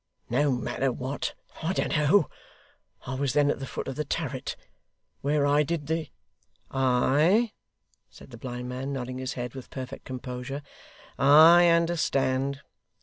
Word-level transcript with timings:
'No 0.31 0.51
matter 0.51 0.91
what. 0.91 1.35
I 1.61 1.73
don't 1.73 1.95
know. 1.95 2.27
I 3.05 3.13
was 3.13 3.33
then 3.33 3.51
at 3.51 3.59
the 3.59 3.67
foot 3.67 3.87
of 3.87 3.95
the 3.97 4.03
turret, 4.03 4.55
where 5.21 5.45
I 5.45 5.61
did 5.61 5.85
the' 5.85 6.09
'Ay,' 6.71 7.51
said 8.09 8.31
the 8.31 8.37
blind 8.39 8.67
man, 8.67 8.91
nodding 8.93 9.19
his 9.19 9.33
head 9.33 9.53
with 9.53 9.69
perfect 9.69 10.03
composure, 10.03 10.63
'I 11.19 11.67
understand. 11.67 12.61